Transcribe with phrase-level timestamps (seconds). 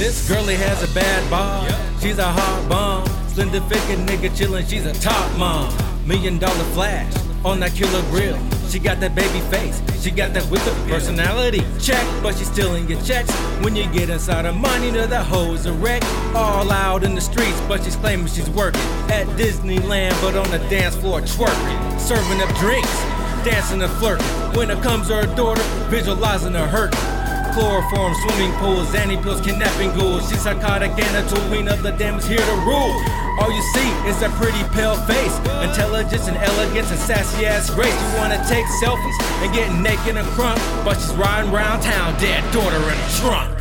[0.00, 1.70] This girlie has a bad bob.
[2.00, 3.06] She's a hot bomb.
[3.28, 5.70] Slender figure nigga chillin', she's a top mom.
[6.08, 7.12] Million dollar flash
[7.44, 8.38] on that killer grill.
[8.70, 11.62] She got that baby face, she got that wicked personality.
[11.78, 13.30] Check, but she's in your checks.
[13.62, 14.52] When you get inside her
[14.82, 16.02] you know that hoe's a wreck.
[16.34, 20.66] All out in the streets, but she's claiming she's working at Disneyland, but on the
[20.70, 23.02] dance floor twerking, serving up drinks,
[23.44, 24.24] dancing and flirting.
[24.56, 27.19] When it comes to her daughter, visualizing her hurt.
[27.52, 30.28] Chloroform, swimming pools, Zanny pills, kidnapping ghouls.
[30.28, 32.94] She's psychotic and a tool queen of the damn is here to rule.
[33.40, 37.94] All you see is a pretty pale face, intelligence and elegance and sassy ass grace.
[37.94, 42.44] You wanna take selfies and get naked and crunk, but she's riding around town, dead
[42.52, 43.56] daughter in a trunk.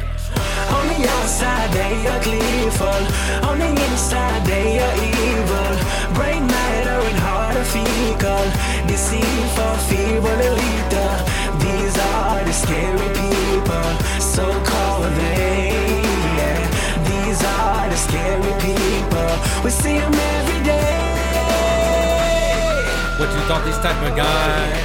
[0.69, 3.02] On the outside they are gleeful,
[3.49, 5.71] on the inside they are evil.
[6.13, 8.45] Brain matter and heart are fecal,
[8.88, 9.69] deceitful,
[19.70, 20.98] We see them every day.
[23.22, 24.81] What you thought these type of guys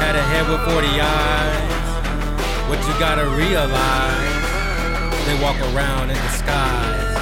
[0.00, 1.76] had a head with 40 eyes?
[2.72, 4.48] What you gotta realize,
[5.28, 7.20] they walk around in disguise.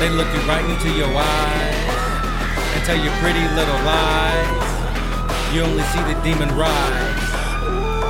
[0.00, 1.92] They look you right into your eyes
[2.72, 4.48] and tell you pretty little lies.
[5.52, 7.20] You only see the demon rise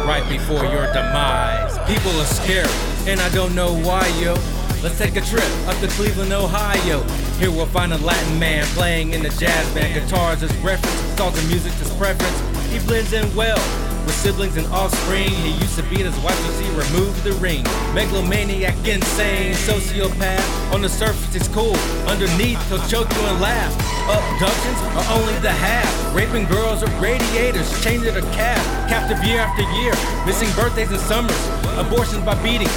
[0.07, 1.75] right before your demise.
[1.91, 2.71] People are scared,
[3.11, 4.39] and I don't know why, yo.
[4.83, 7.03] Let's take a trip up to Cleveland, Ohio.
[7.39, 9.95] Here we'll find a Latin man playing in the jazz band.
[9.95, 12.41] Guitars as reference, songs and music as preference.
[12.71, 13.59] He blends in well
[14.07, 15.29] with siblings and offspring.
[15.29, 17.65] He used to beat his wife, so he removed the ring.
[17.93, 20.73] Megalomaniac, insane, sociopath.
[20.73, 21.75] On the surface, it's cool.
[22.07, 23.75] Underneath, he'll choke you and laugh.
[24.07, 25.91] Abductions are only the half.
[26.15, 28.63] Raping girls with radiators, changing a calf.
[28.89, 29.93] Captive year after year,
[30.25, 31.37] missing birthdays and summers.
[31.77, 32.71] Abortions by beating,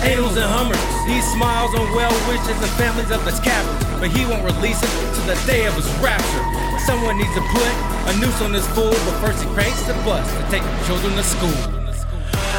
[0.00, 0.80] angels and hummers.
[1.04, 4.90] He smiles on well wishes and families of his captors, but he won't release it
[5.14, 6.47] till the day of his rapture.
[6.88, 7.68] Someone needs to put
[8.08, 11.12] a noose on this fool, but first he cranks the bus to take the children
[11.16, 11.60] to school.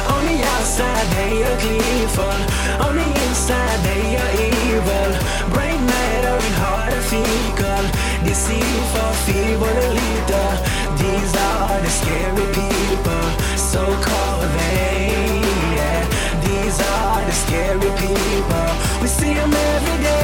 [0.06, 2.38] On the outside they are gleeful,
[2.78, 5.10] on the inside they are evil.
[5.50, 7.82] Brain matter and heart are fecal,
[8.22, 10.54] deceitful, feeble, and lethal.
[11.02, 13.26] These are the scary people,
[13.58, 15.42] so call they.
[15.74, 16.06] Yeah.
[16.46, 18.68] These are the scary people.
[19.02, 20.22] We see them every The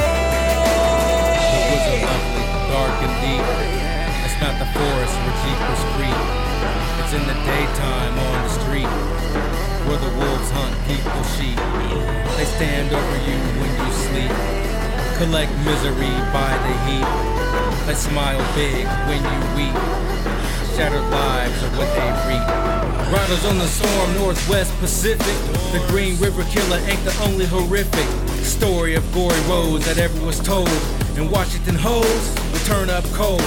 [1.67, 3.66] woods are lovely, dark and deep.
[4.77, 6.21] Forest where jeepers creep.
[7.01, 8.93] It's in the daytime on the street
[9.89, 11.57] where the wolves hunt people sheep.
[12.37, 14.33] They stand over you when you sleep,
[15.17, 17.09] collect misery by the heap.
[17.87, 19.77] They smile big when you weep.
[20.77, 22.45] Shattered lives are what they reap.
[23.09, 25.37] Riders on the storm, Northwest Pacific.
[25.73, 28.05] The Green River Killer ain't the only horrific
[28.45, 30.69] story of gory roads that ever was told.
[31.17, 33.41] And Washington hoes will turn up cold.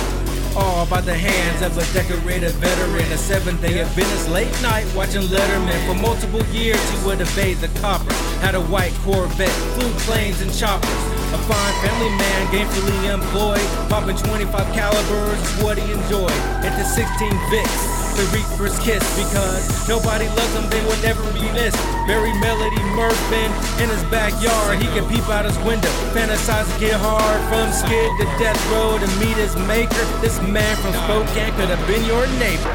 [0.56, 3.12] All by the hands of a decorated veteran.
[3.12, 5.87] A seven day Adventist late night watching Letterman.
[5.87, 8.16] For multiple years, he would evade the coppers.
[8.41, 10.91] Had a white Corvette, flew planes and choppers.
[11.33, 13.62] A fine family man, gainfully employed.
[13.89, 16.33] Popping 25 calibers is what he enjoyed.
[16.65, 19.03] Into 16 Vicks, the Reaper's kiss.
[19.16, 21.78] Because nobody loves him, they would never be missed.
[22.06, 23.50] Buried Melody Murfin
[23.82, 24.78] in his backyard.
[24.78, 27.41] He can peep out his window, fantasize and get hard.
[27.50, 30.04] From skid to death row to meet his maker.
[30.21, 32.75] This man from Spokane could have been your neighbor.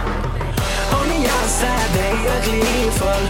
[0.95, 3.21] On the outside they are gleeful,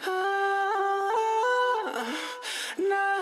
[0.06, 2.16] Oh, ah,
[2.78, 3.13] no.